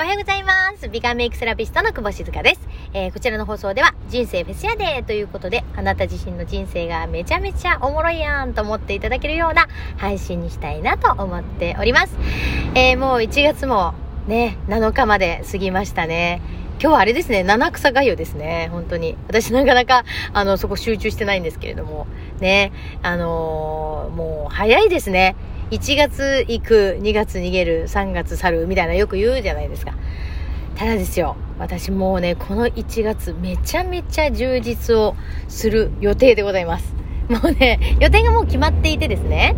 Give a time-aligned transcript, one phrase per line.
[0.00, 0.88] おはようございます。
[0.88, 2.60] 美顔メイクセラピストの久保静香です。
[2.92, 9.66] えー、こちらの放送では人生フェスやでということで、あなた自身の人生がめちゃめちゃおもろいやんと思っていただけるような
[9.96, 12.16] 配信にしたいなと思っております。
[12.76, 13.92] えー、もう1月も
[14.28, 16.40] ね、7日まで過ぎましたね。
[16.80, 19.16] 今日はあれですね、七草がゆですね、本当に。
[19.26, 22.06] 私なかなか、あの、そこ集中してないんですけれども、
[22.38, 22.70] ね、
[23.02, 25.34] あのー、もう早いですね。
[25.70, 29.92] 1月行く、2月逃げる、3月去る、みたいなよく言うじゃないですか。
[30.76, 35.14] ただですよ、私もうね、この1月めちゃめちゃ充実を
[35.48, 36.94] する予定でございます。
[37.28, 39.54] もうね、予定がもう決まっていてですね、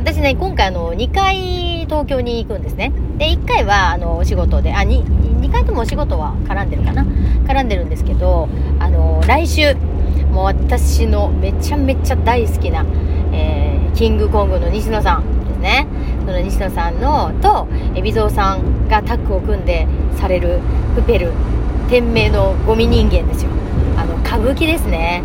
[0.00, 2.92] 私ね、今回あの、2回東京に行くんですね。
[3.16, 5.04] で、1回はあの、お仕事で、あ、2、
[5.40, 7.04] 2回ともお仕事は絡んでるかな？
[7.46, 8.48] 絡んでるんですけど、
[8.78, 9.74] あの、来週、
[10.30, 12.86] もう私のめちゃめちゃ大好きな、
[13.32, 15.24] えー、キングコングの西野さん、
[15.58, 15.86] ですね。
[16.26, 19.86] その西野さんのと海老蔵さんがタッグを組んで
[20.16, 20.60] される
[20.94, 21.32] プペル
[21.88, 23.50] 天命のゴミ人間ですよ。
[23.96, 25.22] あの歌舞伎ですね。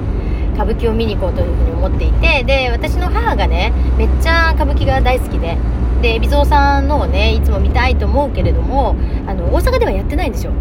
[0.55, 5.57] 歌舞伎を見に行こうというふうに思っていてで私の母がねめっちゃ歌舞伎が大好きで
[6.01, 8.95] で海老蔵さんのをねいつも見たいと思うけれども
[9.25, 10.51] あの大阪ではやってないんですよ。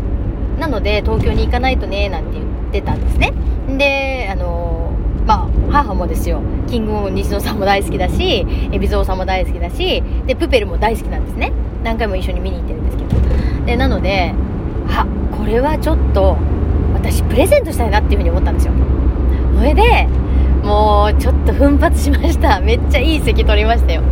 [0.59, 3.33] なので東京に行かないとねなんて言ってたんですね。
[3.77, 4.92] であの
[5.27, 6.41] まあ母もですよ。
[6.69, 11.53] キングオン西野さんも大好きだし海老蔵さんも大好きだしでプペルも大好きなんですね。
[11.85, 13.67] 何回も一緒に見に行ってるんですけど。
[13.67, 14.35] でなので
[14.89, 15.07] あ
[15.37, 16.37] これはちょっと
[16.95, 18.73] 私プレゼントしたいなっていうふうに思ったんですよ。
[19.57, 20.09] それで
[20.63, 22.61] もうちょっと奮発しました。
[22.63, 24.03] めっちゃいい席取りましたよ。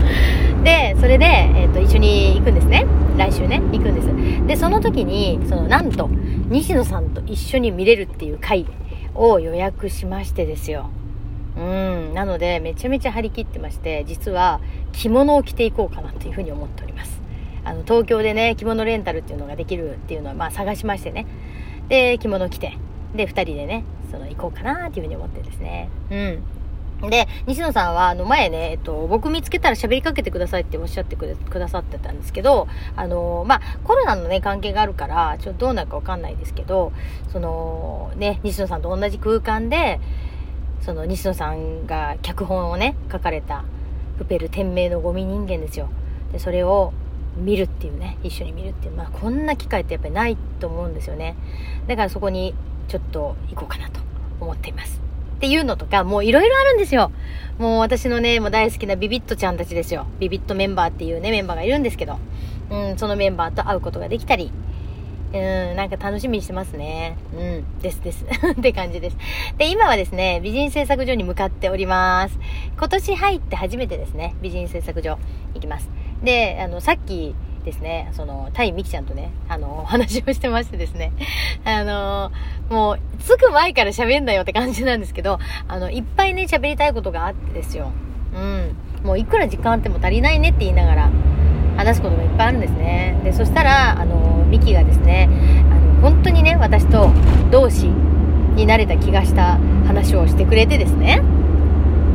[0.64, 2.86] でそれで、えーと、一緒に行くんですね。
[3.16, 4.47] 来週ね行くんです。
[4.47, 6.11] でその時にそのなんと
[6.48, 8.66] 西野さんと一緒に見れるっていう回
[9.14, 10.91] を予約しましてですよ。
[11.61, 12.14] うん。
[12.14, 14.61] なのでめちゃめちゃ張り切ってまして実は
[14.92, 17.20] 着物を着ていこうかなというふうに思っております。
[17.62, 21.27] あの東京でね着物レンタルっていうのができるっていうのはまあ探しましてね。
[21.88, 22.78] で着物着て
[23.14, 25.91] で2人でねその行こうかなっていうふうに思ってですね。
[26.11, 26.42] うん。
[27.08, 36.92] で、西野さんは、あの、前ね、えっと、僕見つけたら喋りかけてくださいっておっしゃってくださってたんですけど、あの、まあ、コロナのね、関係があるから、ちょっとどうなるかわかんないですけど、
[37.32, 39.98] その、ね、西野さんと同じ空間で、
[40.80, 43.64] その西野さんが脚本をね書かれた
[44.18, 45.88] 「プペル天命のゴミ人間」ですよ。
[46.32, 46.92] でそれを
[47.36, 51.36] 見るっていうね一緒に見るっていうまあこんな機会ってやっぱりないと思うんですよね。
[51.86, 52.54] だからそこに
[52.88, 54.00] ちょっと行こうかなと
[54.41, 55.00] 思っています。
[55.36, 57.10] っていうのとかもういろいろあるんですよ。
[57.58, 60.06] もう私のねもう大好きなビビットちゃんたちですよ。
[60.18, 62.18] ビビットメンバーっていうねメンバーがいるんですけど。
[62.70, 64.52] うんそのメンバーと会うことができたり。
[65.32, 67.16] うん、なんか楽しみにしてますね。
[67.32, 68.24] うん、ですです。
[68.26, 69.16] って感じです。
[69.58, 72.38] で、今はですね、美人製作所に向かっております。
[72.76, 75.18] 今年入って初めてですね、美人製作所
[75.54, 75.88] 行きます。
[76.22, 81.12] で、あの、さっきですね、その、タイミキちゃんとね、あの、お話をしてましてですね、
[81.64, 82.32] あの、
[82.68, 87.92] もう、着く前から喋んなよって感じなんですけど、あの、いっぱいね、喋りたいことがあってですよ。
[88.34, 88.76] うん。
[89.04, 91.10] もういくら時間あっても足りないねって言いながら、
[91.80, 93.18] 話すことがいっぱいあるんですね。
[93.24, 95.30] で、そしたら、あの、ミキがですね、
[95.70, 97.10] あの、本当にね、私と
[97.50, 97.86] 同志
[98.54, 101.22] になれた気がした話をしてくれてですね。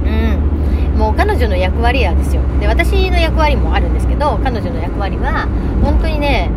[0.06, 1.00] うん。
[1.00, 2.44] もう彼女の役割やですよ。
[2.60, 5.48] で、私の役割もあるんですけど、彼女の役割は、
[5.82, 6.52] 本当にね、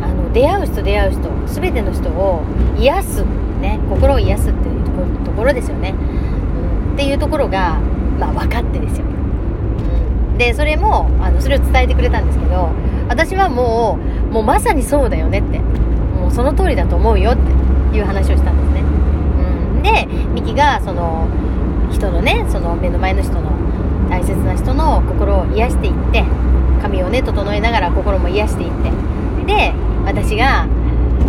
[0.00, 2.44] あの、出会う人出会う人、すべての人を
[2.78, 3.24] 癒す、
[3.60, 5.94] ね、心を癒すっていうところですよね。
[6.88, 6.94] うん。
[6.94, 7.80] っていうところが、
[8.20, 9.06] まあ、分かってですよ。
[10.40, 12.70] で、それも、あの、それを伝えてくれたんですけど、
[13.10, 13.98] 私はも
[14.30, 15.58] う、もうまさにそうだよねって。
[15.58, 18.80] もうその通りだと思うよっていう話をしたんですね。
[18.80, 19.82] うん。
[19.82, 21.28] で、ミキが、その、
[21.92, 23.50] 人のね、その目の前の人の
[24.08, 26.24] 大切な人の心を癒していって、
[26.80, 28.90] 髪をね、整えながら心も癒していって。
[29.44, 29.74] で、
[30.06, 30.66] 私が、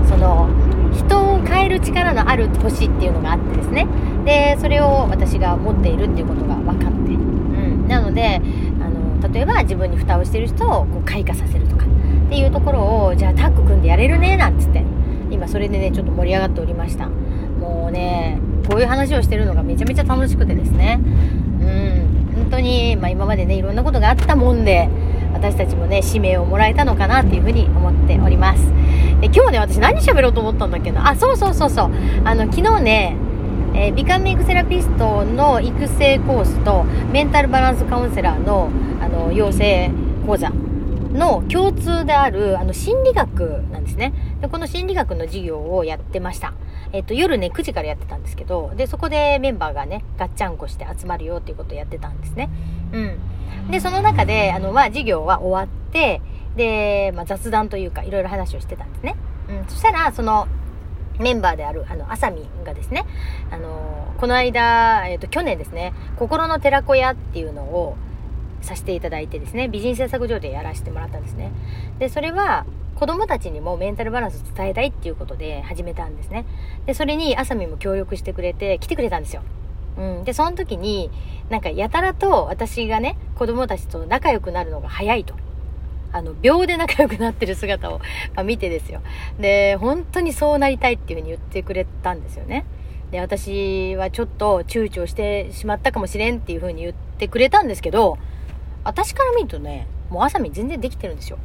[0.07, 0.47] その、
[0.93, 3.87] 人を変える力のある星っていうのがあってですね。
[4.23, 7.11] で、それを私が持っているっていうことが分かって。
[7.11, 7.87] うん。
[7.89, 8.41] なので、
[9.27, 14.83] 例えば自分に蓋をしてる人をこう開花させるとかっていうところを、じゃあタッグ組んでやれるね、なんつって。
[15.29, 17.07] 今それでね、ちょっと盛り上がっておりました。
[17.07, 20.99] もうね、こういう話をしてるのがめちゃめちゃ楽しくてですね。
[21.01, 22.33] うん。
[22.35, 24.89] 本当に、まあ今までね、いろんなことがあったもんで、
[25.33, 28.65] 私たちもね、使命をもらえたのかなっていうふうに思っております。
[29.21, 31.07] で今日ね、私何喋ろうと思ったんだっけな？
[31.09, 31.91] あ、そうそうそうそう。
[32.25, 33.15] あの、昨日ね、
[33.81, 38.69] えー、ビカメイクセラピストの育成コースと、メンタルバランスカウンセラーの、
[39.01, 39.89] あの、養成
[40.27, 44.13] 講座の共通である、あの、心理学なんですね。
[44.39, 46.53] で、この心理学の授業をやってました。
[46.93, 52.51] えっと、夜ね、9時からやってたんですけど、で、そこでメンバーがね、ガッチャンコして集まるよっていうことをやってたんですね。
[52.93, 53.71] うん。
[53.71, 56.21] で、その中で、あの、まあ、授業は終わって、
[56.55, 59.15] で、まあ、雑談というか、いろいろ話をしてたんですね。
[59.49, 60.47] うん、そしたら、その、
[61.21, 63.05] メンバーである、あの、あさみがですね、
[63.51, 67.95] あの、この間、えっ、ー、と、去年ですね、心の寺子屋っていうのを
[68.61, 71.51] させていただいてですね、美人製作所でやらせてもらったんですね。
[71.99, 72.65] で、それは、
[72.95, 76.45] 子供たちにもメンタルバランス伝えたいっていうことで始めたんですね。
[76.85, 79.41] で、それにあさみも協力してくれて、来てくれたんですよ。
[79.97, 80.23] うん。
[80.23, 81.09] で、その時に、
[81.49, 85.33] なんかやたらと私がね、子供たちと仲良くなるのが早いと。
[86.13, 87.99] あの、秒で仲良くなってる姿を、
[88.35, 89.01] まあ、見てですよ。
[89.39, 92.65] で、本当にそうなりたいっていうふうに言ってくれたんですよね。
[93.11, 98.17] で、私はちょっと躊躇してしまったかもしれんっていうふうに言ってくれたんですけど、
[98.83, 101.37] 私から見るとね、もうあさみ全然できてるんですよ。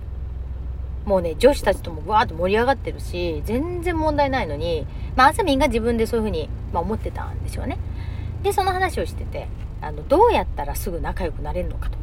[1.05, 7.79] もうね、女子たちともわーっと盛り上がってるし、全然問題ないのに、まあ、あさみんが自分でそういうふうに、まあ、思ってたんでしょうね。
[8.43, 9.47] で、その話をしてて、
[9.81, 11.99] あの、どうやったらすぐ仲良くなれるのかと。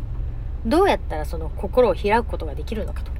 [0.65, 3.11] どうやったらその心を開くことができるのかと。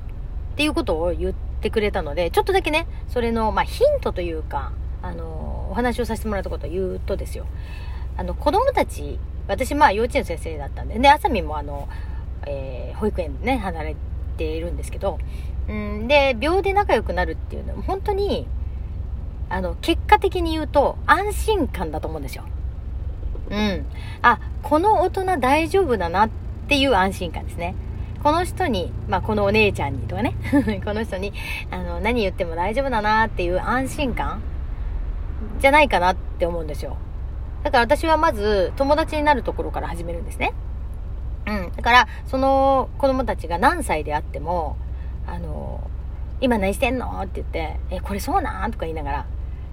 [0.53, 7.45] っていうことを言ってくれたので、ちょっとだけね、それの、まあ、ヒントというか、あの、お話をさせてもらったことを言うとですよ。
[8.17, 11.89] あの、子供たち、私、まあ、幼稚園の先生だったんで、で、あさみもあの、
[12.45, 13.95] えー、保育園でね、離れ
[14.37, 15.17] ているんですけど、
[15.67, 18.45] うん、で、秒で仲良くなるっていうのは、本当に、
[19.49, 22.43] あの、結果的に言うと、安心感だと思うんですよ。
[23.49, 23.85] うん。
[24.21, 26.42] あ、この大人大丈夫だなって
[26.73, 27.75] ていう安心感ですね。
[28.23, 30.33] この人に、まあ、このお姉ちゃんにとかね、
[30.83, 31.31] この人に、
[31.69, 34.41] あの、何言っても大丈夫だなっていう安心感
[35.59, 36.97] じゃないかなって思うんですよ。
[37.63, 40.53] だから私はまず友達になるところから始めるんですね。
[41.45, 41.71] うん。
[41.75, 44.75] だから、その子供たちが何歳であっても、
[45.27, 45.79] あの、
[46.41, 49.25] 今何してんのって言って、え、これそうなんとか言いながら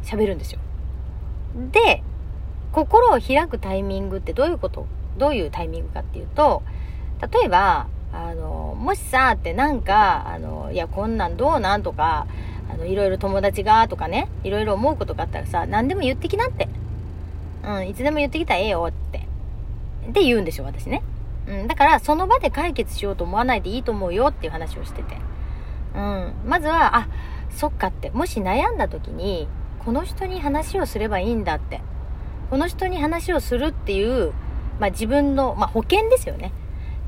[0.02, 0.60] 喋るんですよ。
[1.72, 2.02] で、
[2.72, 4.86] 心を開くタイミングってどういうこと
[5.20, 6.62] どういうタイミングかっていうと、
[7.20, 12.26] 例えば、あの、もしさ、ってなんか、あの、いや、こんなんどうなんとか、
[12.72, 16.68] あの、いろいろ友達がとかね、いろいろ思うことがあったらさ、何でも言ってきなって。
[17.62, 19.18] うん、いつでも言ってきたらええよって。
[20.08, 21.02] って言うんでしょ、私ね。
[21.46, 25.16] うん、だから、その場で解決しようと思わないでいいと思うよっていう話をしてて。
[25.94, 26.32] うん。
[26.46, 27.08] まずは、あ、
[27.50, 29.48] そっかって、もし悩んだ時に、
[29.84, 31.80] この人に話をすればいいんだって。
[32.50, 34.32] この人に話をするっていう、
[34.78, 36.52] まあ自分の、まあ保険ですよね。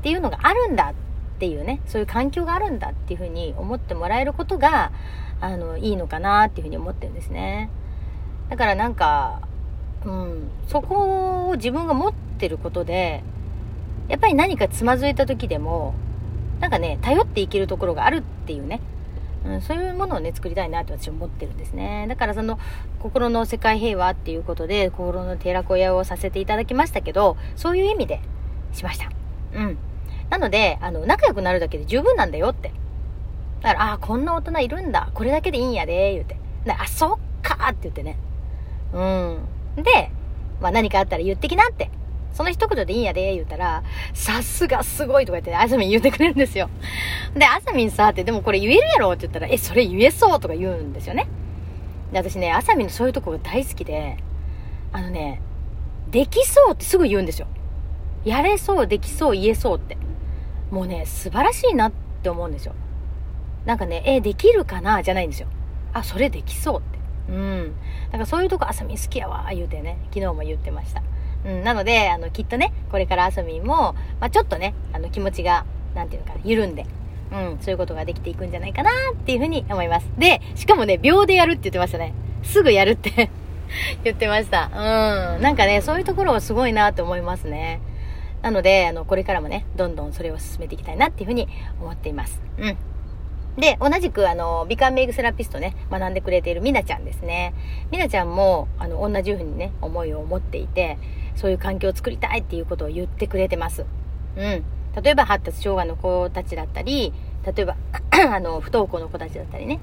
[0.03, 4.91] っていうのがあるんだっていうね、そういう環境があるんだっていうふうに思ってもらえることが、
[5.39, 7.69] あの、いいのかなっていうふうに思ってるんですね。
[8.49, 9.39] だからなんか、
[10.03, 13.23] うん、そこを自分が持ってることで、
[14.09, 15.93] やっぱり何かつまずいた時でも、
[16.59, 18.81] なんかね、頼っていけるところがあるっていうね、
[19.45, 22.07] うん、そういうものをね、作りたいなって私は思ってるんですね。
[22.09, 22.59] だからその、
[22.99, 28.19] 心の世界平和っていうことで、心の寺子屋をさせていただきましたけど、そういう意味で
[28.73, 29.09] しました。
[29.55, 29.77] うん。
[30.33, 32.71] なので、あの、仲良くなるだけで十分なんだよって。
[33.61, 35.11] だから、ああ、こんな大人いるんだ。
[35.13, 36.37] これだけでいいんやで、言うて。
[36.71, 38.17] あ、そっかって言ってね。
[38.93, 39.45] うん。
[39.75, 40.09] で、
[40.59, 41.91] まあ何かあったら言ってきなって。
[42.33, 43.83] その一言でいいんやで、言うたら、
[44.15, 46.67] さすがすごいとか言って、あさみん言ってくれるんですよ。
[47.35, 49.11] で、あさみんさ、って、でもこれ言えるやろ？
[49.11, 50.39] って言ったら、え、それ言えそう？
[50.39, 51.27] とか言うんですよね。
[52.11, 54.17] で、私ね、あさみんのそういうとこが大好きで、
[54.93, 55.43] あのね、
[56.09, 57.45] できそうってすぐ言うんですよ。
[58.25, 59.97] やれそう、できそう、言えそうって。
[60.73, 61.91] もうね、素晴らしいなっ
[62.23, 62.73] て思うんですよ。
[63.63, 65.47] なんかね、え、できるかなじゃないんですよ。
[65.93, 67.31] あ、それできそうって。
[67.31, 67.75] うん。
[68.07, 71.03] だからそういうとこあさみ好きやわ、言うてね、昨日も言ってました。
[71.45, 75.63] うん、なので、あの、きっとね、これからあさみも、まあ、ちょっとね、あの、気持ちが、
[75.93, 76.87] なんていうのかな、緩んで、
[77.31, 80.09] うん、そういうことができていくんじゃないかなっていうふうに思います。
[80.17, 82.15] で、しかもね、秒でやるって言ってましたね。
[82.41, 83.29] すぐやるって
[84.03, 84.71] 言ってました。
[84.73, 85.41] うん。
[85.43, 87.79] なんかね、そういうところはすごいなって思いますね。
[88.43, 91.47] なので、あの、これからもね、どんどんそれを進めていきたいなっていうふうに
[91.79, 92.41] 思っています。
[92.59, 92.77] うん。
[93.57, 97.53] で、同じく、あの、美観メイクセラピストね、学んでくれているみなちゃんですね。
[97.89, 100.97] みなちゃんも、あの、同じようにね、思いを持っていて、
[101.35, 103.85] そういう環境を作りたいっていうことを言ってくれてます。
[104.35, 104.63] うん。
[105.01, 107.13] 例えば発達障害の子たちだったり、
[107.45, 107.77] 例えば
[108.29, 109.79] あの、不登校の子たちだったりね。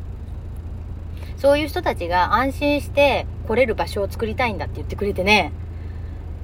[1.39, 5.53] そういう人たちが安心して来れる場所を作りたいんだって言ってくれてね、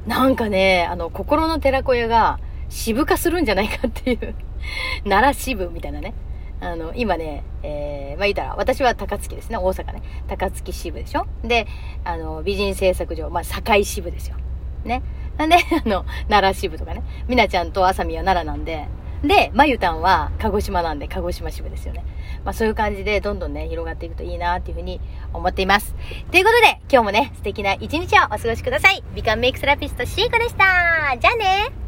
[0.06, 4.34] なんかね、あの、心の寺子屋が渋化するんじゃないかっていう
[5.04, 6.14] 奈良支部みたいなね。
[6.60, 10.02] あの、今ね、えー、まあ言ったら、私は高槻ですね、大阪ね。
[10.26, 11.26] 高槻支部でしょ？
[11.42, 11.66] で、
[12.04, 14.36] あの、美人製作所、まあ堺支部ですよ。
[14.84, 15.02] ね。
[15.36, 17.02] なんで、 あの、奈良支部とかね。
[17.28, 18.86] みなちゃんとあさみは奈良なんで、
[19.22, 22.04] で、まゆたんは鹿児島なんで、鹿児島支部ですよね。
[22.46, 25.00] まあそういう感じで、どんどんね、広がっていくといいなっていうふうに
[25.34, 25.96] 思っています。
[26.30, 29.02] ということで、今日もね、素敵な一日をお過ごしください。
[29.16, 31.16] 美観メイクセラピストシーコでした。
[31.18, 31.85] じゃあね